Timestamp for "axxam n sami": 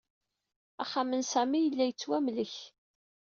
0.83-1.59